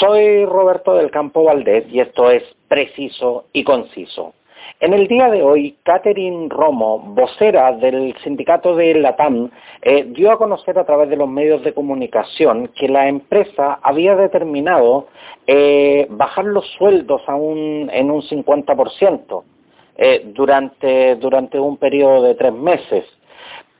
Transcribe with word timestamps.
Soy 0.00 0.46
Roberto 0.46 0.94
del 0.94 1.10
Campo 1.10 1.44
Valdés 1.44 1.84
y 1.92 2.00
esto 2.00 2.30
es 2.30 2.42
Preciso 2.68 3.44
y 3.52 3.64
Conciso. 3.64 4.32
En 4.80 4.94
el 4.94 5.06
día 5.08 5.28
de 5.28 5.42
hoy, 5.42 5.76
Catherine 5.82 6.46
Romo, 6.48 7.00
vocera 7.00 7.72
del 7.72 8.16
sindicato 8.24 8.74
de 8.74 8.94
Latam, 8.94 9.50
eh, 9.82 10.04
dio 10.08 10.32
a 10.32 10.38
conocer 10.38 10.78
a 10.78 10.86
través 10.86 11.10
de 11.10 11.16
los 11.16 11.28
medios 11.28 11.62
de 11.64 11.74
comunicación 11.74 12.68
que 12.68 12.88
la 12.88 13.08
empresa 13.08 13.78
había 13.82 14.16
determinado 14.16 15.08
eh, 15.46 16.06
bajar 16.08 16.46
los 16.46 16.66
sueldos 16.78 17.20
en 17.28 18.10
un 18.10 18.22
50% 18.22 19.42
eh, 19.98 20.22
durante, 20.32 21.16
durante 21.16 21.60
un 21.60 21.76
periodo 21.76 22.22
de 22.22 22.36
tres 22.36 22.54
meses. 22.54 23.04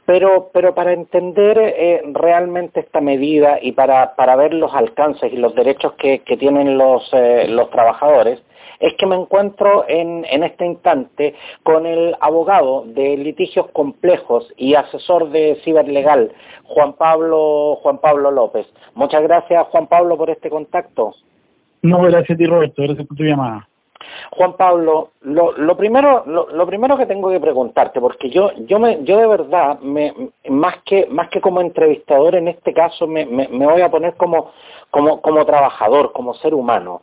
Pero, 0.06 0.50
pero 0.52 0.74
para 0.74 0.92
entender 0.92 1.58
eh, 1.58 2.02
realmente 2.12 2.80
esta 2.80 3.00
medida 3.00 3.58
y 3.60 3.72
para, 3.72 4.16
para 4.16 4.34
ver 4.36 4.54
los 4.54 4.74
alcances 4.74 5.32
y 5.32 5.36
los 5.36 5.54
derechos 5.54 5.92
que, 5.94 6.20
que 6.20 6.36
tienen 6.36 6.78
los, 6.78 7.08
eh, 7.12 7.46
los 7.48 7.70
trabajadores, 7.70 8.42
es 8.80 8.94
que 8.98 9.06
me 9.06 9.14
encuentro 9.14 9.84
en, 9.86 10.24
en, 10.28 10.42
este 10.42 10.64
instante 10.64 11.34
con 11.62 11.86
el 11.86 12.16
abogado 12.20 12.84
de 12.86 13.16
litigios 13.18 13.70
complejos 13.72 14.52
y 14.56 14.74
asesor 14.74 15.30
de 15.30 15.60
ciberlegal, 15.62 16.32
Juan 16.64 16.94
Pablo, 16.94 17.76
Juan 17.82 17.98
Pablo 17.98 18.30
López. 18.30 18.66
Muchas 18.94 19.22
gracias, 19.22 19.66
Juan 19.68 19.86
Pablo, 19.86 20.16
por 20.16 20.30
este 20.30 20.48
contacto. 20.48 21.14
No, 21.82 22.00
gracias 22.02 22.30
a 22.30 22.36
ti, 22.36 22.46
Roberto. 22.46 22.82
Gracias 22.82 23.06
por 23.06 23.16
tu 23.16 23.24
llamada. 23.24 23.68
Juan 24.30 24.54
Pablo, 24.54 25.10
lo, 25.22 25.76
primero, 25.76 26.24
lo, 26.26 26.66
primero 26.66 26.96
que 26.96 27.06
tengo 27.06 27.30
que 27.30 27.40
preguntarte, 27.40 28.00
porque 28.00 28.30
yo, 28.30 28.50
yo, 28.66 28.78
me, 28.78 29.02
yo 29.04 29.18
de 29.18 29.26
verdad, 29.26 29.78
me, 29.80 30.14
más 30.48 30.76
que, 30.84 31.06
más 31.06 31.28
que 31.28 31.40
como 31.40 31.60
entrevistador 31.60 32.34
en 32.34 32.48
este 32.48 32.72
caso, 32.72 33.06
me 33.06 33.46
voy 33.48 33.82
a 33.82 33.90
poner 33.90 34.14
como, 34.14 34.52
como, 34.90 35.20
como 35.20 35.44
trabajador, 35.44 36.12
como 36.12 36.34
ser 36.34 36.54
humano. 36.54 37.02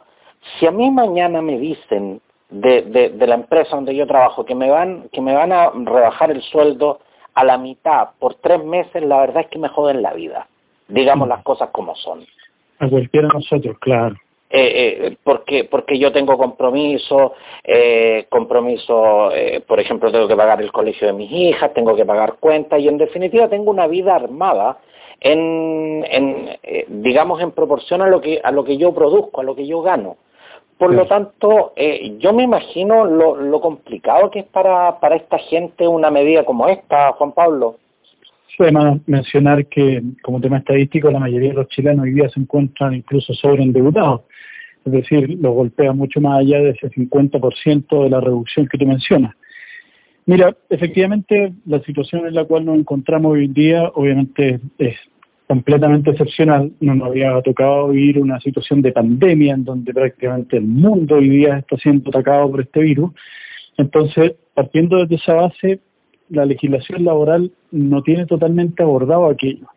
Si 0.60 0.68
a 0.68 0.72
mí 0.72 0.92
mañana 0.92 1.42
me 1.42 1.58
dicen 1.58 2.22
de, 2.50 2.84
de, 2.84 3.10
de 3.10 3.28
la 3.28 3.36
empresa 3.36 3.76
donde 3.76 3.96
yo 3.96 4.08
trabajo 4.08 4.46
que 4.46 4.56
me 4.56 4.70
van, 4.70 5.10
que 5.12 5.22
me 5.22 5.34
van 5.34 5.52
a 5.52 5.72
rebajar 5.72 6.32
el 6.32 6.42
sueldo 6.42 7.00
a 7.34 7.44
la 7.44 7.58
mitad 7.58 8.10
por 8.20 8.36
tres 8.36 8.64
meses, 8.64 9.04
la 9.04 9.20
verdad 9.20 9.42
es 9.42 9.48
que 9.48 9.60
me 9.60 9.70
joden 9.70 10.02
la 10.02 10.14
vida. 10.14 10.48
Digamos 10.88 11.28
las 11.28 11.44
cosas 11.44 11.70
como 11.72 11.96
son. 11.96 12.26
A 12.80 12.88
cualquiera 12.88 13.28
de 13.28 13.34
nosotros, 13.34 13.78
claro. 13.80 14.16
Eh, 14.50 15.08
eh, 15.08 15.18
porque 15.26 15.66
porque 15.66 16.00
yo 16.00 16.14
tengo 16.14 16.38
compromiso, 16.38 17.34
eh, 17.66 18.28
compromiso, 18.30 19.30
eh, 19.34 19.62
por 19.68 19.78
ejemplo, 19.82 20.10
tengo 20.10 20.28
que 20.28 20.38
pagar 20.38 20.62
el 20.62 20.72
colegio 20.72 21.08
de 21.08 21.14
mis 21.14 21.30
hijas, 21.30 21.74
tengo 21.74 21.94
que 21.98 22.06
pagar 22.06 22.36
cuentas 22.40 22.80
y 22.80 22.88
en 22.88 22.98
definitiva 22.98 23.50
tengo 23.50 23.72
una 23.72 23.88
vida 23.88 24.16
armada 24.16 24.78
en, 25.20 26.06
en 26.10 26.58
digamos 26.88 27.42
en 27.42 27.52
proporción 27.52 28.02
a 28.02 28.08
lo 28.08 28.22
que 28.22 28.40
a 28.42 28.52
lo 28.52 28.64
que 28.64 28.78
yo 28.78 28.94
produzco, 28.94 29.42
a 29.42 29.44
lo 29.44 29.54
que 29.54 29.68
yo 29.68 29.82
gano. 29.82 30.16
Por 30.78 30.92
sí. 30.92 30.96
lo 30.96 31.08
tanto, 31.08 31.74
yo 32.20 32.34
me 32.34 32.44
imagino 32.44 33.04
lo, 33.04 33.36
lo 33.36 33.60
complicado 33.60 34.30
que 34.30 34.40
es 34.40 34.46
para, 34.46 35.00
para 35.00 35.16
esta 35.16 35.40
gente 35.40 35.88
una 35.88 36.12
medida 36.12 36.46
como 36.46 36.68
esta, 36.68 37.14
Juan 37.14 37.32
Pablo. 37.32 37.78
Además, 38.60 39.00
mencionar 39.06 39.68
que 39.68 40.02
como 40.24 40.42
tema 40.42 40.58
estadístico 40.58 41.12
la 41.12 41.20
mayoría 41.20 41.50
de 41.50 41.56
los 41.56 41.68
chilenos 41.68 42.04
hoy 42.04 42.14
día 42.14 42.30
se 42.30 42.40
encuentran 42.40 42.94
incluso 42.94 43.34
sobreendeudados 43.34 44.22
es 44.88 44.94
decir, 44.94 45.38
lo 45.42 45.52
golpea 45.52 45.92
mucho 45.92 46.22
más 46.22 46.40
allá 46.40 46.60
de 46.62 46.70
ese 46.70 46.90
50% 46.90 48.04
de 48.04 48.10
la 48.10 48.22
reducción 48.22 48.68
que 48.68 48.78
tú 48.78 48.86
mencionas. 48.86 49.36
Mira, 50.26 50.56
efectivamente, 50.70 51.54
la 51.66 51.82
situación 51.82 52.26
en 52.26 52.34
la 52.34 52.46
cual 52.46 52.66
nos 52.66 52.78
encontramos 52.78 53.34
hoy 53.34 53.46
en 53.46 53.54
día, 53.54 53.92
obviamente, 53.94 54.60
es 54.78 54.96
completamente 55.46 56.12
excepcional. 56.12 56.72
No 56.80 56.96
nos 56.96 57.10
había 57.10 57.42
tocado 57.42 57.90
vivir 57.90 58.20
una 58.20 58.40
situación 58.40 58.82
de 58.82 58.94
pandemia 58.94 59.56
en 59.56 59.66
donde 59.66 59.94
prácticamente 59.94 60.58
el 60.58 60.68
mundo 60.68 61.16
hoy 61.16 61.30
día 61.30 61.58
está 61.58 61.78
siendo 61.78 62.10
atacado 62.10 62.50
por 62.52 62.62
este 62.62 62.80
virus. 62.82 63.12
Entonces, 63.78 64.36
partiendo 64.54 64.98
desde 65.00 65.16
esa 65.16 65.34
base, 65.34 65.80
la 66.30 66.46
legislación 66.46 67.06
laboral 67.06 67.52
no 67.72 68.02
tiene 68.04 68.26
totalmente 68.26 68.84
abordado 68.84 69.28
aquello. 69.28 69.68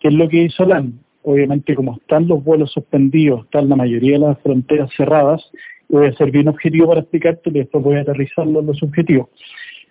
¿Qué 0.00 0.08
es 0.08 0.14
lo 0.14 0.28
que 0.28 0.44
hizo 0.44 0.64
LAN? 0.64 1.00
obviamente 1.22 1.74
como 1.74 1.96
están 1.96 2.26
los 2.26 2.42
vuelos 2.42 2.72
suspendidos, 2.72 3.44
están 3.44 3.68
la 3.68 3.76
mayoría 3.76 4.12
de 4.12 4.26
las 4.26 4.40
fronteras 4.40 4.90
cerradas, 4.96 5.42
voy 5.88 6.06
a 6.06 6.12
ser 6.14 6.30
bien 6.30 6.48
objetivo 6.48 6.88
para 6.88 7.00
explicarte 7.00 7.50
y 7.50 7.54
después 7.54 7.84
voy 7.84 7.96
a 7.96 8.00
aterrizarlo 8.00 8.60
en 8.60 8.66
los 8.66 8.82
objetivos. 8.82 9.28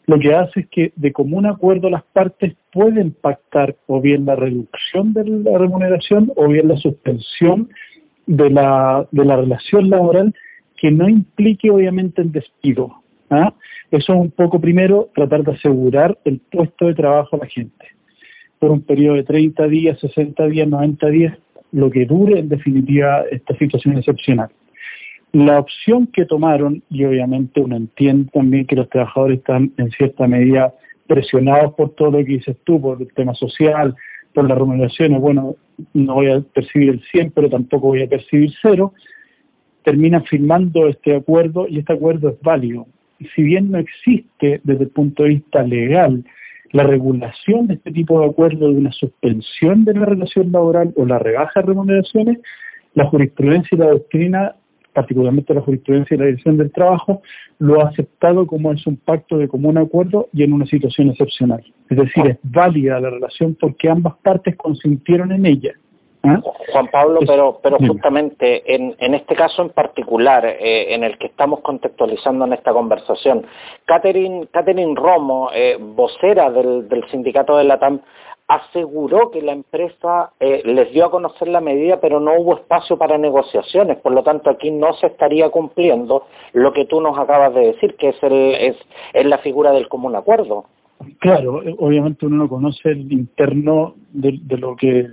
Lo 0.07 0.17
que 0.17 0.33
hace 0.33 0.61
es 0.61 0.67
que 0.69 0.93
de 0.95 1.11
común 1.11 1.45
acuerdo 1.45 1.89
las 1.89 2.03
partes 2.03 2.55
pueden 2.71 3.11
pactar 3.11 3.75
o 3.87 4.01
bien 4.01 4.25
la 4.25 4.35
reducción 4.35 5.13
de 5.13 5.25
la 5.25 5.57
remuneración 5.59 6.31
o 6.35 6.47
bien 6.47 6.69
la 6.69 6.77
suspensión 6.77 7.69
de 8.25 8.49
la, 8.49 9.07
de 9.11 9.25
la 9.25 9.35
relación 9.35 9.89
laboral 9.89 10.33
que 10.77 10.91
no 10.91 11.09
implique 11.09 11.69
obviamente 11.69 12.21
el 12.21 12.31
despido. 12.31 12.95
¿ah? 13.29 13.53
Eso 13.91 14.13
es 14.13 14.19
un 14.19 14.31
poco 14.31 14.59
primero 14.59 15.09
tratar 15.15 15.43
de 15.43 15.53
asegurar 15.53 16.17
el 16.25 16.39
puesto 16.39 16.87
de 16.87 16.95
trabajo 16.95 17.35
a 17.35 17.39
la 17.39 17.45
gente 17.47 17.85
por 18.59 18.71
un 18.71 18.81
periodo 18.81 19.15
de 19.15 19.23
30 19.23 19.67
días, 19.67 19.99
60 19.99 20.47
días, 20.47 20.67
90 20.67 21.07
días, 21.07 21.37
lo 21.71 21.89
que 21.91 22.05
dure 22.05 22.39
en 22.39 22.49
definitiva 22.49 23.23
esta 23.31 23.55
situación 23.55 23.97
excepcional. 23.97 24.49
La 25.31 25.59
opción 25.59 26.07
que 26.07 26.25
tomaron, 26.25 26.81
y 26.89 27.05
obviamente 27.05 27.61
uno 27.61 27.75
entiende 27.75 28.29
también 28.33 28.65
que 28.65 28.75
los 28.75 28.89
trabajadores 28.89 29.39
están 29.39 29.71
en 29.77 29.91
cierta 29.91 30.27
medida 30.27 30.73
presionados 31.05 31.73
por 31.75 31.91
todo 31.91 32.11
lo 32.11 32.17
que 32.19 32.33
dices 32.33 32.57
tú, 32.63 32.81
por 32.81 33.01
el 33.01 33.13
tema 33.13 33.33
social, 33.35 33.95
por 34.33 34.47
las 34.47 34.57
remuneraciones, 34.57 35.19
bueno, 35.21 35.55
no 35.93 36.15
voy 36.15 36.31
a 36.31 36.41
percibir 36.41 36.89
el 36.89 37.01
100, 37.11 37.31
pero 37.31 37.49
tampoco 37.49 37.87
voy 37.87 38.03
a 38.03 38.09
percibir 38.09 38.51
cero, 38.61 38.93
terminan 39.83 40.23
firmando 40.25 40.87
este 40.87 41.15
acuerdo 41.15 41.67
y 41.67 41.79
este 41.79 41.93
acuerdo 41.93 42.29
es 42.29 42.41
válido. 42.41 42.87
Si 43.35 43.41
bien 43.41 43.71
no 43.71 43.79
existe 43.79 44.61
desde 44.63 44.83
el 44.83 44.89
punto 44.89 45.23
de 45.23 45.29
vista 45.29 45.63
legal 45.63 46.23
la 46.71 46.83
regulación 46.83 47.67
de 47.67 47.75
este 47.75 47.91
tipo 47.91 48.19
de 48.19 48.27
acuerdo 48.27 48.69
de 48.69 48.75
una 48.75 48.91
suspensión 48.91 49.85
de 49.85 49.93
la 49.93 50.05
relación 50.05 50.51
laboral 50.51 50.93
o 50.95 51.05
la 51.05 51.19
rebaja 51.19 51.61
de 51.61 51.67
remuneraciones, 51.67 52.39
la 52.93 53.05
jurisprudencia 53.05 53.75
y 53.75 53.79
la 53.79 53.89
doctrina, 53.89 54.55
particularmente 54.93 55.53
la 55.53 55.61
jurisprudencia 55.61 56.15
y 56.15 56.17
la 56.17 56.25
dirección 56.25 56.57
del 56.57 56.71
trabajo, 56.71 57.21
lo 57.59 57.81
ha 57.81 57.89
aceptado 57.89 58.47
como 58.47 58.71
es 58.73 58.85
un 58.85 58.97
pacto 58.97 59.37
de 59.37 59.47
común 59.47 59.77
acuerdo 59.77 60.27
y 60.33 60.43
en 60.43 60.53
una 60.53 60.65
situación 60.65 61.09
excepcional. 61.09 61.63
Es 61.89 61.97
decir, 61.97 62.25
es 62.27 62.37
válida 62.43 62.99
la 62.99 63.09
relación 63.09 63.55
porque 63.59 63.89
ambas 63.89 64.15
partes 64.23 64.55
consintieron 64.55 65.31
en 65.31 65.45
ella. 65.45 65.73
¿Ah? 66.27 66.41
Juan 66.71 66.87
Pablo, 66.87 67.19
pero 67.25 67.59
pero 67.61 67.77
justamente 67.77 68.73
en, 68.73 68.95
en 68.99 69.13
este 69.13 69.35
caso 69.35 69.61
en 69.61 69.69
particular, 69.69 70.45
eh, 70.45 70.93
en 70.93 71.03
el 71.03 71.17
que 71.17 71.27
estamos 71.27 71.61
contextualizando 71.61 72.45
en 72.45 72.53
esta 72.53 72.73
conversación, 72.73 73.45
Catherine, 73.85 74.47
Catherine 74.51 74.95
Romo, 74.95 75.49
eh, 75.53 75.77
vocera 75.79 76.49
del, 76.51 76.87
del 76.89 77.07
sindicato 77.09 77.57
de 77.57 77.63
la 77.63 77.79
TAM, 77.79 78.01
aseguró 78.47 79.29
que 79.29 79.41
la 79.41 79.51
empresa 79.51 80.31
eh, 80.39 80.61
les 80.63 80.91
dio 80.93 81.05
a 81.05 81.11
conocer 81.11 81.49
la 81.49 81.59
medida, 81.59 81.99
pero 81.99 82.19
no 82.19 82.33
hubo 82.39 82.55
espacio 82.55 82.97
para 82.97 83.17
negociaciones. 83.17 83.97
Por 83.97 84.13
lo 84.13 84.23
tanto, 84.23 84.49
aquí 84.49 84.71
no 84.71 84.93
se 84.93 85.07
estaría 85.07 85.49
cumpliendo 85.49 86.23
lo 86.53 86.71
que 86.71 86.85
tú 86.85 87.01
nos 87.01 87.17
acabas 87.17 87.53
de 87.53 87.73
decir, 87.73 87.95
que 87.95 88.09
es, 88.09 88.23
el, 88.23 88.55
es, 88.55 88.77
es 89.13 89.25
la 89.25 89.39
figura 89.39 89.71
del 89.71 89.89
común 89.89 90.15
acuerdo. 90.15 90.65
Claro, 91.19 91.61
obviamente 91.77 92.25
uno 92.25 92.37
no 92.37 92.49
conoce 92.49 92.89
el 92.89 93.11
interno 93.11 93.95
de, 94.13 94.39
de 94.41 94.57
lo 94.57 94.75
que 94.75 95.07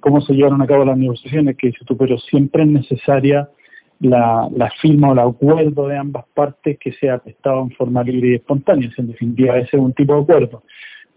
cómo 0.00 0.20
se 0.20 0.34
llevaron 0.34 0.62
a 0.62 0.66
cabo 0.66 0.84
las 0.84 0.98
negociaciones, 0.98 1.56
que 1.56 1.68
dices 1.68 1.86
tú, 1.86 1.96
pero 1.96 2.18
siempre 2.18 2.62
es 2.62 2.68
necesaria 2.68 3.48
la, 4.00 4.70
firma 4.80 5.10
o 5.10 5.12
el 5.12 5.18
acuerdo 5.20 5.88
de 5.88 5.96
ambas 5.96 6.24
partes 6.34 6.78
que 6.78 6.92
sea 6.92 7.18
prestado 7.18 7.62
en 7.62 7.70
forma 7.70 8.02
libre 8.02 8.30
y 8.30 8.34
espontánea, 8.34 8.90
en 8.96 9.08
definitiva 9.08 9.58
ese 9.58 9.76
es 9.76 9.82
un 9.82 9.92
tipo 9.92 10.14
de 10.14 10.22
acuerdo. 10.22 10.62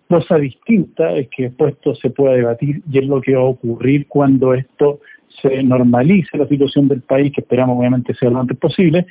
Cosa 0.08 0.38
distinta 0.38 1.12
es 1.12 1.28
que 1.30 1.44
después 1.44 1.74
esto 1.74 1.94
se 1.96 2.10
pueda 2.10 2.34
debatir 2.34 2.82
y 2.92 2.98
es 2.98 3.06
lo 3.06 3.22
que 3.22 3.36
va 3.36 3.42
a 3.42 3.46
ocurrir 3.46 4.08
cuando 4.08 4.54
esto 4.54 5.02
se 5.42 5.62
normalice 5.62 6.38
la 6.38 6.48
situación 6.48 6.88
del 6.88 7.02
país, 7.02 7.32
que 7.32 7.42
esperamos 7.42 7.78
obviamente 7.78 8.16
sea 8.16 8.30
lo 8.30 8.40
antes 8.40 8.58
posible, 8.58 9.06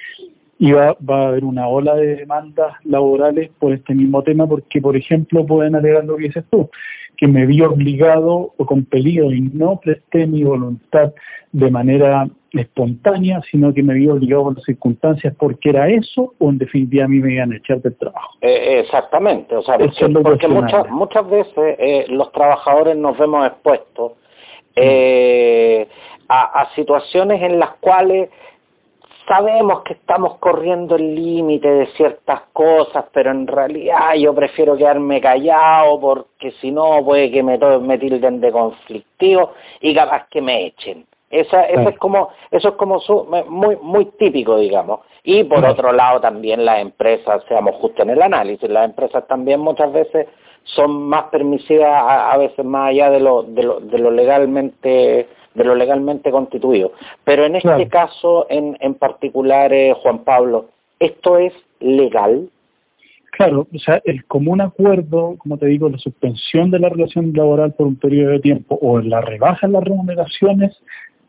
y 0.58 0.72
va, 0.72 0.96
va 1.08 1.22
a 1.22 1.28
haber 1.28 1.44
una 1.44 1.69
ola 1.69 1.94
de 1.94 2.16
demandas 2.16 2.75
laborales 2.84 3.50
por 3.58 3.72
este 3.72 3.94
mismo 3.94 4.22
tema, 4.22 4.46
porque, 4.46 4.81
por 4.81 4.96
ejemplo, 4.96 5.46
pueden 5.46 5.76
alegar 5.76 6.05
lo 6.05 6.16
que 6.16 6.25
dices 6.25 6.44
tú, 6.50 6.69
que 7.16 7.28
me 7.28 7.46
vi 7.46 7.62
obligado 7.62 8.55
o 8.56 8.66
compelido 8.66 9.32
y 9.32 9.40
no 9.40 9.78
presté 9.81 10.26
mi 10.26 10.43
voluntad 10.43 11.12
de 11.52 11.70
manera 11.70 12.28
espontánea, 12.52 13.40
sino 13.50 13.72
que 13.72 13.82
me 13.82 13.94
vi 13.94 14.08
obligado 14.08 14.44
por 14.44 14.56
las 14.56 14.64
circunstancias 14.64 15.34
porque 15.38 15.70
era 15.70 15.88
eso 15.88 16.34
o 16.38 16.49
en 16.49 16.58
definitiva 16.58 17.05
a 17.05 17.08
mí 17.08 17.19
me 17.19 17.34
iban 17.34 17.52
a 17.52 17.56
echar 17.56 17.81
del 17.82 17.96
trabajo. 17.96 18.37
Eh, 18.40 18.81
exactamente, 18.81 19.55
o 19.55 19.62
sea, 19.62 19.78
porque, 19.78 20.08
porque 20.22 20.49
muchas, 20.49 20.88
muchas 20.90 21.28
veces 21.28 21.76
eh, 21.78 22.06
los 22.08 22.32
trabajadores 22.32 22.96
nos 22.96 23.19
vemos 23.19 23.46
expuestos 23.46 24.12
eh, 24.76 25.87
a, 26.28 26.62
a 26.62 26.75
situaciones 26.75 27.43
en 27.43 27.58
las 27.58 27.70
cuales 27.81 28.31
sabemos 29.28 29.82
que 29.82 29.92
estamos 29.92 30.38
corriendo 30.38 30.96
el 30.96 31.14
límite 31.14 31.69
de 31.69 31.86
ciertas 31.88 32.40
cosas, 32.52 33.04
pero 33.12 33.30
en 33.30 33.46
realidad 33.46 34.14
yo 34.14 34.34
prefiero 34.34 34.76
quedarme 34.76 35.20
callado 35.20 36.00
porque 36.00 36.50
si 36.60 36.72
no 36.72 37.04
puede 37.04 37.30
que 37.30 37.42
me, 37.42 37.58
me 37.58 37.98
tilden 37.98 38.40
de 38.40 38.50
conflictivo 38.50 39.52
y 39.80 39.94
capaz 39.94 40.26
que 40.30 40.40
me 40.40 40.66
echen. 40.66 41.06
Esa, 41.30 41.64
eso 41.64 41.90
es 41.90 41.98
como, 41.98 42.30
eso 42.50 42.70
es 42.70 42.75
como 42.76 43.00
muy, 43.48 43.76
muy 43.76 44.06
típico, 44.19 44.56
digamos. 44.56 45.00
Y 45.22 45.44
por 45.44 45.62
otro 45.62 45.92
lado 45.92 46.22
también 46.22 46.64
las 46.64 46.81
empresas, 46.81 47.42
seamos 47.48 47.76
justos 47.76 48.00
en 48.00 48.10
el 48.10 48.22
análisis, 48.22 48.69
las 48.70 48.86
empresas 48.86 49.26
también 49.26 49.60
muchas 49.60 49.92
veces 49.92 50.26
son 50.75 51.09
más 51.09 51.25
permisivas 51.25 51.91
a, 51.91 52.37
veces 52.37 52.65
más 52.65 52.91
allá 52.91 53.11
de 53.11 53.20
lo, 53.20 53.43
de 53.43 53.62
lo, 53.62 53.81
de 53.81 53.99
lo 53.99 54.11
legalmente 54.11 55.29
de 55.55 55.65
lo 55.65 55.75
legalmente 55.75 56.31
constituido. 56.31 56.93
Pero 57.25 57.44
en 57.44 57.56
este 57.56 57.88
caso 57.88 58.47
en, 58.49 58.76
en 58.81 58.94
particular, 58.94 59.73
eh, 59.73 59.93
Juan 60.03 60.20
Pablo, 60.20 60.67
¿esto 61.00 61.37
es 61.38 61.53
legal? 61.81 62.49
Claro, 63.32 63.67
o 63.73 63.79
sea, 63.79 64.00
el 64.05 64.25
común 64.25 64.61
acuerdo, 64.61 65.37
como 65.38 65.59
te 65.59 65.67
digo, 65.67 65.88
la 65.88 65.99
suspensión 65.99 66.70
de 66.70 66.79
la 66.79 66.88
relación 66.88 67.32
laboral 67.35 67.73
por 67.73 67.87
un 67.87 67.97
periodo 67.97 68.32
de 68.32 68.41
tiempo 68.41 68.79
o 68.81 69.00
la 69.00 69.20
rebaja 69.20 69.67
en 69.67 69.73
las 69.73 69.85
remuneraciones, 69.85 70.76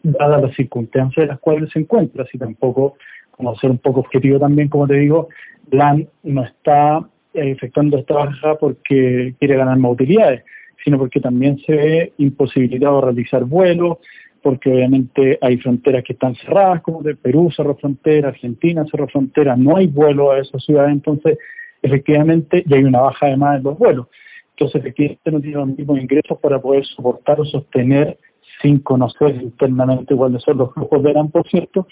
dadas 0.04 0.42
las 0.42 0.56
circunstancias 0.56 1.24
en 1.24 1.30
las 1.30 1.40
cuales 1.40 1.70
se 1.72 1.80
encuentra, 1.80 2.26
si 2.26 2.38
tampoco, 2.38 2.96
como 3.32 3.56
ser 3.58 3.72
un 3.72 3.80
poco 3.80 4.02
objetivo 4.02 4.40
también, 4.40 4.70
como 4.70 4.88
te 4.88 4.96
digo, 4.96 5.30
LAN 5.72 6.08
no 6.24 6.44
está 6.44 7.04
efectuando 7.48 7.98
esta 7.98 8.14
baja 8.14 8.56
porque 8.56 9.36
quiere 9.40 9.56
ganar 9.56 9.78
más 9.78 9.94
utilidades, 9.94 10.44
sino 10.84 10.98
porque 10.98 11.20
también 11.20 11.58
se 11.60 11.74
ve 11.74 12.14
imposibilitado 12.18 13.02
realizar 13.02 13.44
vuelos, 13.46 13.98
porque 14.42 14.72
obviamente 14.72 15.38
hay 15.42 15.58
fronteras 15.58 16.04
que 16.04 16.14
están 16.14 16.36
cerradas, 16.36 16.82
como 16.82 17.02
de 17.02 17.16
Perú 17.16 17.52
cerró 17.56 17.76
frontera, 17.76 18.30
Argentina 18.30 18.86
cerró 18.90 19.08
frontera, 19.08 19.56
no 19.56 19.76
hay 19.78 19.88
vuelo 19.88 20.32
a 20.32 20.40
esas 20.40 20.64
ciudades, 20.64 20.92
entonces 20.92 21.38
efectivamente, 21.82 22.64
y 22.66 22.74
hay 22.74 22.84
una 22.84 23.02
baja 23.02 23.28
además 23.28 23.58
en 23.58 23.64
los 23.64 23.78
vuelos. 23.78 24.08
Entonces, 24.52 24.82
efectivamente, 24.82 25.32
no 25.32 25.42
tiene 25.42 25.58
los 25.58 25.68
mismos 25.68 26.00
ingresos 26.00 26.38
para 26.40 26.60
poder 26.60 26.86
soportar 26.86 27.40
o 27.40 27.46
sostener, 27.46 28.18
sin 28.62 28.80
conocer 28.80 29.36
internamente 29.42 30.16
cuáles 30.16 30.44
son 30.44 30.58
los 30.58 30.74
flujos 30.74 31.04
de 31.04 31.14
por 31.32 31.48
cierto, 31.48 31.88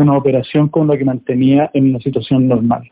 una 0.00 0.16
operación 0.16 0.68
con 0.68 0.88
la 0.88 0.96
que 0.96 1.04
mantenía 1.04 1.70
en 1.72 1.90
una 1.90 2.00
situación 2.00 2.48
normal. 2.48 2.82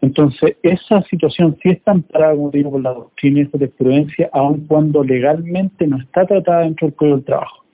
Entonces, 0.00 0.56
esa 0.62 1.02
situación 1.02 1.56
sí 1.62 1.70
está 1.70 1.92
amparada, 1.92 2.34
como 2.34 2.50
digo, 2.50 2.70
por 2.70 2.82
la 2.82 2.92
doctrina 2.92 3.48
de 3.52 3.68
prudencia, 3.68 4.28
aun 4.32 4.66
cuando 4.66 5.02
legalmente 5.02 5.86
no 5.86 5.98
está 5.98 6.26
tratada 6.26 6.60
dentro 6.62 6.86
del 6.86 6.96
Código 6.96 7.16
del 7.16 7.24
Trabajo. 7.24 7.64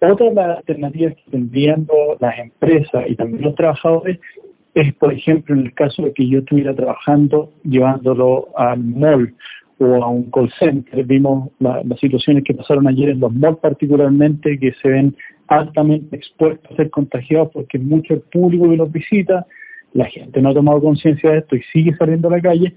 Otra 0.00 0.28
de 0.28 0.34
las 0.34 0.58
alternativas 0.58 1.14
que 1.14 1.30
tendrían 1.30 1.86
las 2.18 2.38
empresas 2.38 3.04
y 3.08 3.14
también 3.14 3.42
los 3.42 3.54
trabajadores 3.54 4.18
es, 4.74 4.92
por 4.94 5.12
ejemplo, 5.12 5.54
en 5.54 5.66
el 5.66 5.74
caso 5.74 6.02
de 6.02 6.12
que 6.12 6.28
yo 6.28 6.40
estuviera 6.40 6.74
trabajando 6.74 7.52
llevándolo 7.62 8.48
al 8.56 8.82
mall 8.82 9.34
o 9.78 10.02
a 10.02 10.08
un 10.08 10.30
call 10.30 10.50
center. 10.58 11.04
Vimos 11.04 11.50
las 11.60 12.00
situaciones 12.00 12.42
que 12.44 12.54
pasaron 12.54 12.88
ayer 12.88 13.10
en 13.10 13.20
los 13.20 13.32
malls 13.32 13.58
particularmente, 13.58 14.58
que 14.58 14.72
se 14.82 14.88
ven 14.88 15.16
altamente 15.48 16.16
expuestos 16.16 16.70
a 16.72 16.76
ser 16.76 16.90
contagiados 16.90 17.50
porque 17.52 17.78
mucho 17.78 18.14
el 18.14 18.20
público 18.20 18.68
que 18.68 18.76
los 18.76 18.92
visita, 18.92 19.46
la 19.92 20.06
gente 20.06 20.40
no 20.40 20.50
ha 20.50 20.54
tomado 20.54 20.80
conciencia 20.80 21.30
de 21.30 21.38
esto 21.38 21.56
y 21.56 21.62
sigue 21.72 21.94
saliendo 21.96 22.28
a 22.28 22.32
la 22.32 22.40
calle, 22.40 22.74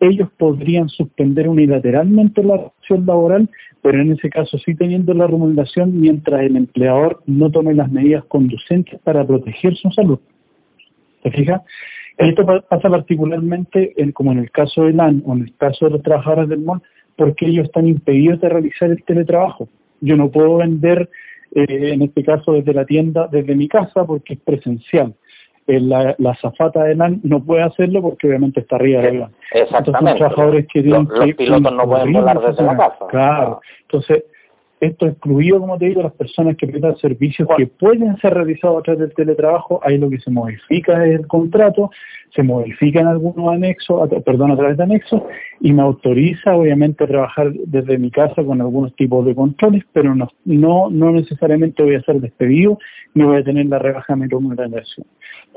ellos 0.00 0.28
podrían 0.38 0.88
suspender 0.88 1.48
unilateralmente 1.48 2.42
la 2.42 2.56
relación 2.56 3.06
laboral, 3.06 3.50
pero 3.82 4.00
en 4.00 4.12
ese 4.12 4.30
caso 4.30 4.58
sí 4.58 4.74
teniendo 4.74 5.12
la 5.14 5.26
remuneración 5.26 6.00
mientras 6.00 6.42
el 6.42 6.56
empleador 6.56 7.22
no 7.26 7.50
tome 7.50 7.74
las 7.74 7.90
medidas 7.90 8.24
conducentes 8.24 9.00
para 9.00 9.26
proteger 9.26 9.76
su 9.76 9.90
salud. 9.90 10.18
¿Se 11.22 11.30
fija? 11.30 11.62
Esto 12.16 12.44
pasa 12.68 12.90
particularmente, 12.90 13.92
en, 13.96 14.12
como 14.12 14.32
en 14.32 14.38
el 14.38 14.50
caso 14.50 14.84
de 14.84 14.92
LAN 14.92 15.22
o 15.24 15.34
en 15.34 15.42
el 15.42 15.56
caso 15.56 15.86
de 15.86 15.92
los 15.92 16.02
trabajadores 16.02 16.48
del 16.48 16.60
MON, 16.60 16.82
porque 17.16 17.46
ellos 17.46 17.66
están 17.66 17.86
impedidos 17.86 18.40
de 18.40 18.48
realizar 18.48 18.90
el 18.90 19.02
teletrabajo. 19.04 19.68
Yo 20.00 20.16
no 20.16 20.30
puedo 20.30 20.56
vender, 20.56 21.08
eh, 21.54 21.92
en 21.92 22.02
este 22.02 22.22
caso 22.22 22.52
desde 22.52 22.74
la 22.74 22.84
tienda, 22.84 23.28
desde 23.30 23.54
mi 23.54 23.68
casa, 23.68 24.04
porque 24.04 24.34
es 24.34 24.40
presencial. 24.40 25.14
Eh, 25.66 25.80
la, 25.80 26.14
la 26.18 26.34
zafata 26.36 26.84
de 26.84 26.94
LAN 26.94 27.20
no 27.24 27.44
puede 27.44 27.62
hacerlo 27.62 28.00
porque 28.00 28.26
obviamente 28.26 28.60
está 28.60 28.76
arriba 28.76 29.02
de 29.02 29.12
LAN. 29.12 29.32
Exactamente. 29.52 30.18
trabajadores 30.18 30.66
que 30.72 30.82
los, 30.82 31.06
los 31.08 31.34
pilotos 31.34 31.72
no 31.72 31.84
pueden 31.84 32.12
volar 32.12 32.40
desde 32.40 32.62
la 32.62 32.76
casa. 32.76 33.06
Claro. 33.10 33.60
Entonces, 33.82 34.24
esto 34.80 35.06
excluido, 35.06 35.58
como 35.58 35.78
te 35.78 35.86
digo, 35.86 36.02
las 36.02 36.12
personas 36.12 36.56
que 36.56 36.66
prestan 36.66 36.96
servicios 36.98 37.48
que 37.56 37.66
pueden 37.66 38.16
ser 38.18 38.34
realizados 38.34 38.78
a 38.78 38.82
través 38.82 39.00
del 39.00 39.14
teletrabajo, 39.14 39.80
ahí 39.82 39.98
lo 39.98 40.08
que 40.08 40.20
se 40.20 40.30
modifica 40.30 41.04
es 41.04 41.18
el 41.18 41.26
contrato, 41.26 41.90
se 42.34 42.42
modifica 42.42 43.00
en 43.00 43.08
algunos 43.08 43.52
anexos, 43.52 44.08
perdón, 44.24 44.52
a 44.52 44.56
través 44.56 44.76
de 44.76 44.84
anexos, 44.84 45.22
y 45.60 45.72
me 45.72 45.82
autoriza 45.82 46.54
obviamente 46.54 47.04
a 47.04 47.08
trabajar 47.08 47.52
desde 47.52 47.98
mi 47.98 48.10
casa 48.10 48.44
con 48.44 48.60
algunos 48.60 48.94
tipos 48.94 49.26
de 49.26 49.34
controles, 49.34 49.84
pero 49.92 50.14
no, 50.14 50.28
no, 50.44 50.90
no 50.90 51.10
necesariamente 51.10 51.82
voy 51.82 51.96
a 51.96 52.02
ser 52.02 52.20
despedido 52.20 52.78
ni 53.14 53.24
voy 53.24 53.38
a 53.38 53.44
tener 53.44 53.66
la 53.66 53.78
rebaja 53.78 54.14
de 54.14 54.20
mi 54.20 54.28
remuneración. 54.28 55.06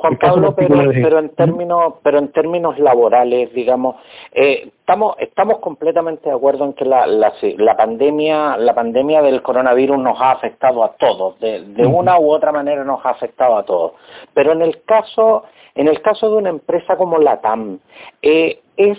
Juan 0.02 0.18
Pablo, 0.18 0.56
pero, 0.56 1.20
en 1.20 1.30
términos, 1.36 1.94
pero 2.02 2.18
en 2.18 2.32
términos 2.32 2.80
laborales, 2.80 3.54
digamos, 3.54 3.98
eh, 4.32 4.72
estamos 4.80 5.16
estamos 5.20 5.60
completamente 5.60 6.28
de 6.28 6.36
acuerdo 6.36 6.66
en 6.66 6.74
que 6.74 6.86
la, 6.86 7.06
la, 7.06 7.32
la, 7.58 7.78
pandemia 7.78 8.58
la 8.58 8.74
pandemia 8.74 9.22
del 9.22 9.44
coronavirus 9.44 10.00
nos 10.00 10.20
ha 10.20 10.32
afectado 10.32 10.84
a 10.84 10.94
todos, 10.94 11.40
de, 11.40 11.62
de 11.62 11.86
una 11.86 12.20
u 12.20 12.32
otra 12.32 12.52
manera 12.52 12.84
nos 12.84 13.06
ha 13.06 13.10
afectado 13.10 13.58
a 13.58 13.64
todos. 13.64 13.92
Pero 14.34 14.54
en 14.54 14.64
el 14.64 14.82
caso 14.86 15.44
en 15.76 15.88
el 15.88 16.02
caso 16.02 16.32
de 16.32 16.38
una 16.38 16.50
empresa 16.50 16.98
como 16.98 17.20
la 17.20 17.40
TAM, 17.40 17.78
eh, 18.24 18.60
es 18.78 18.98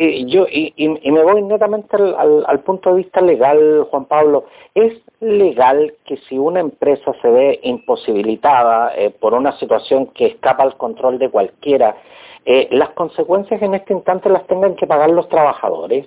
eh, 0.00 0.26
yo 0.26 0.46
y, 0.48 0.72
y, 0.76 1.10
me 1.10 1.24
voy 1.24 1.42
netamente 1.42 1.96
al, 1.96 2.44
al, 2.46 2.60
punto 2.60 2.90
de 2.90 3.02
vista 3.02 3.20
legal, 3.20 3.84
Juan 3.90 4.04
Pablo, 4.04 4.44
¿es 4.72 4.94
legal 5.18 5.92
que 6.04 6.16
si 6.28 6.38
una 6.38 6.60
empresa 6.60 7.12
se 7.20 7.28
ve 7.28 7.58
imposibilitada 7.64 8.92
eh, 8.96 9.10
por 9.10 9.34
una 9.34 9.58
situación 9.58 10.06
que 10.14 10.26
escapa 10.26 10.62
al 10.62 10.76
control 10.76 11.18
de 11.18 11.28
cualquiera, 11.28 11.96
eh, 12.46 12.68
las 12.70 12.90
consecuencias 12.90 13.60
en 13.60 13.74
este 13.74 13.92
instante 13.92 14.28
las 14.28 14.46
tengan 14.46 14.76
que 14.76 14.86
pagar 14.86 15.10
los 15.10 15.28
trabajadores? 15.28 16.06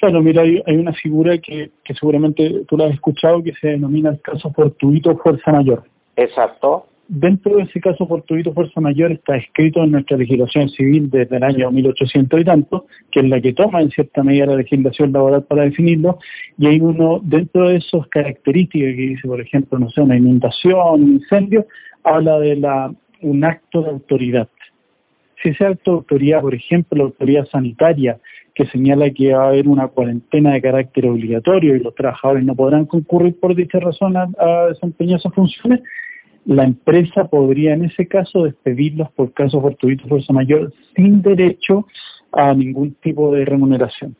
Claro, 0.00 0.20
mira, 0.20 0.42
hay, 0.42 0.60
hay 0.66 0.76
una 0.76 0.92
figura 0.92 1.38
que, 1.38 1.70
que 1.84 1.94
seguramente 1.94 2.64
tú 2.66 2.76
la 2.76 2.86
has 2.86 2.94
escuchado 2.94 3.44
que 3.44 3.52
se 3.60 3.68
denomina 3.68 4.10
el 4.10 4.20
caso 4.20 4.50
fortuito 4.52 5.16
fuerza 5.18 5.52
mayor. 5.52 5.84
Exacto. 6.16 6.86
Dentro 7.10 7.56
de 7.56 7.62
ese 7.62 7.80
caso 7.80 8.06
fortuito 8.06 8.52
fuerza 8.52 8.82
mayor 8.82 9.12
está 9.12 9.36
escrito 9.36 9.82
en 9.82 9.92
nuestra 9.92 10.18
legislación 10.18 10.68
civil 10.68 11.08
desde 11.08 11.38
el 11.38 11.42
año 11.42 11.70
1800 11.70 12.38
y 12.38 12.44
tanto, 12.44 12.86
que 13.10 13.20
es 13.20 13.28
la 13.30 13.40
que 13.40 13.54
toma 13.54 13.80
en 13.80 13.90
cierta 13.90 14.22
medida 14.22 14.44
la 14.44 14.56
legislación 14.56 15.12
laboral 15.12 15.42
para 15.44 15.62
definirlo, 15.62 16.18
y 16.58 16.66
hay 16.66 16.80
uno, 16.80 17.20
dentro 17.22 17.70
de 17.70 17.76
esas 17.76 18.06
características 18.08 18.94
que 18.94 19.02
dice, 19.02 19.26
por 19.26 19.40
ejemplo, 19.40 19.78
no 19.78 19.88
sé, 19.88 20.02
una 20.02 20.18
inundación, 20.18 21.02
un 21.02 21.12
incendio, 21.14 21.66
habla 22.04 22.38
de 22.40 22.56
la 22.56 22.92
un 23.22 23.42
acto 23.42 23.82
de 23.82 23.88
autoridad. 23.88 24.48
Si 25.42 25.48
ese 25.48 25.64
acto 25.64 25.92
de 25.92 25.96
autoridad, 25.98 26.42
por 26.42 26.54
ejemplo, 26.54 26.98
la 26.98 27.04
autoridad 27.04 27.46
sanitaria, 27.46 28.18
que 28.54 28.66
señala 28.66 29.08
que 29.10 29.32
va 29.32 29.44
a 29.44 29.48
haber 29.48 29.66
una 29.66 29.88
cuarentena 29.88 30.52
de 30.52 30.60
carácter 30.60 31.06
obligatorio 31.06 31.74
y 31.74 31.80
los 31.80 31.94
trabajadores 31.94 32.44
no 32.44 32.54
podrán 32.54 32.84
concurrir 32.84 33.38
por 33.40 33.54
dicha 33.54 33.80
razón 33.80 34.16
a, 34.16 34.28
a 34.38 34.66
desempeñar 34.66 35.20
esas 35.20 35.32
funciones, 35.32 35.80
la 36.48 36.64
empresa 36.64 37.28
podría 37.28 37.74
en 37.74 37.84
ese 37.84 38.08
caso 38.08 38.44
despedirlos 38.44 39.10
por 39.12 39.34
caso 39.34 39.60
fortuito 39.60 40.08
fuerza 40.08 40.32
mayor 40.32 40.72
sin 40.96 41.20
derecho 41.20 41.86
a 42.32 42.54
ningún 42.54 42.94
tipo 43.02 43.34
de 43.34 43.44
remuneración. 43.44 44.16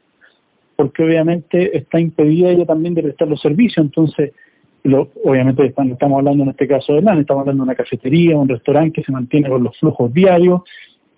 Porque 0.77 1.05
obviamente 1.05 1.75
está 1.75 1.99
impedida 1.99 2.51
ella 2.51 2.67
también 2.67 2.93
de 2.93 3.03
prestar 3.03 3.29
los 3.29 3.41
servicios, 3.41 3.79
entonces 3.85 4.33
obviamente 5.25 5.65
estamos 5.65 6.19
hablando 6.19 6.45
en 6.45 6.51
este 6.51 6.69
caso 6.69 6.93
de 6.93 7.03
nada, 7.03 7.19
estamos 7.19 7.41
hablando 7.41 7.63
de 7.63 7.69
una 7.71 7.75
cafetería, 7.75 8.37
un 8.37 8.49
restaurante 8.49 9.01
que 9.01 9.05
se 9.05 9.13
mantiene 9.13 9.49
con 9.49 9.63
los 9.63 9.79
flujos 9.79 10.13
diarios, 10.13 10.61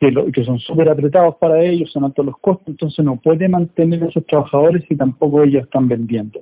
que, 0.01 0.33
que 0.33 0.45
son 0.45 0.59
súper 0.59 0.89
apretados 0.89 1.37
para 1.37 1.63
ellos, 1.63 1.93
son 1.93 2.05
altos 2.05 2.25
los 2.25 2.39
costos, 2.39 2.69
entonces 2.69 3.05
no 3.05 3.17
puede 3.17 3.49
mantener 3.49 4.03
a 4.03 4.07
esos 4.07 4.25
trabajadores 4.27 4.83
y 4.89 4.97
tampoco 4.97 5.43
ellos 5.43 5.65
están 5.65 5.89
vendiendo. 5.89 6.41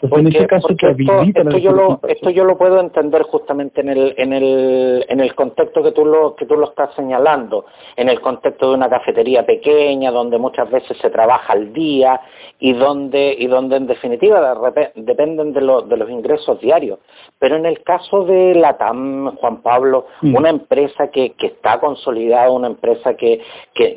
en 0.00 0.26
ese 0.28 0.46
caso 0.46 0.68
esto, 0.70 1.58
yo 1.58 1.72
lo, 1.72 2.00
esto 2.06 2.30
yo 2.30 2.44
lo 2.44 2.56
puedo 2.56 2.78
entender 2.78 3.22
justamente 3.22 3.80
en 3.80 3.88
el, 3.88 4.14
en 4.16 4.32
el, 4.32 5.04
en 5.08 5.18
el 5.18 5.34
contexto 5.34 5.82
que 5.82 5.90
tú 5.90 6.04
lo, 6.04 6.36
que 6.36 6.46
tú 6.46 6.54
lo 6.54 6.66
estás 6.66 6.94
señalando, 6.94 7.66
en 7.96 8.08
el 8.08 8.20
contexto 8.20 8.70
de 8.70 8.76
una 8.76 8.88
cafetería 8.88 9.44
pequeña 9.44 10.12
donde 10.12 10.38
muchas 10.38 10.70
veces 10.70 10.96
se 10.98 11.10
trabaja 11.10 11.52
al 11.52 11.72
día 11.72 12.20
y 12.64 12.72
donde, 12.72 13.36
y 13.38 13.46
donde 13.48 13.76
en 13.76 13.86
definitiva 13.86 14.72
dependen 14.94 15.52
de, 15.52 15.60
de 15.60 15.96
los 15.96 16.10
ingresos 16.10 16.60
diarios. 16.60 16.98
Pero 17.38 17.56
en 17.56 17.66
el 17.66 17.82
caso 17.82 18.24
de 18.24 18.54
la 18.54 18.78
TAM, 18.78 19.36
Juan 19.36 19.60
Pablo, 19.62 20.06
mm. 20.22 20.34
una 20.34 20.48
empresa 20.48 21.08
que, 21.08 21.32
que 21.32 21.48
está 21.48 21.78
consolidada, 21.80 22.50
una 22.50 22.68
empresa 22.68 22.84
empresa 22.84 23.14
que, 23.14 23.40